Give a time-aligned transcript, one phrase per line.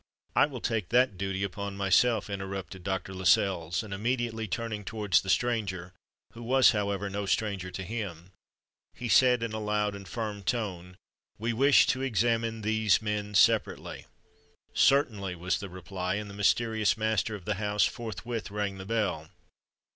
[0.35, 3.13] I will take that duty upon myself," interrupted Dr.
[3.13, 9.53] Lascelles; and, immediately turning towards the stranger—who was however no stranger to him—he said in
[9.53, 10.97] a loud and firm tone,
[11.37, 14.07] "We wish to examine these men separately."
[14.73, 19.29] "Certainly," was the reply; and the mysterious master of the house forthwith rang the bell.